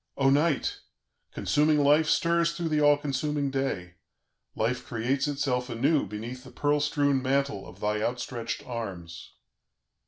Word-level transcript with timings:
"O 0.17 0.31
Night! 0.31 0.79
consuming 1.31 1.77
Life 1.83 2.09
stirs 2.09 2.53
through 2.53 2.69
the 2.69 2.81
all 2.81 2.97
consuming 2.97 3.51
day; 3.51 3.97
Life 4.55 4.83
creates 4.83 5.27
itself 5.27 5.69
anew 5.69 6.07
beneath 6.07 6.43
the 6.43 6.49
pearl 6.49 6.79
strewn 6.79 7.21
mantle 7.21 7.67
of 7.67 7.81
thy 7.81 8.01
outstretched 8.01 8.65
arms...." 8.65 9.33